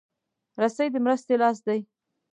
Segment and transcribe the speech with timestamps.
[0.61, 1.79] رسۍ د مرستې لاس دی.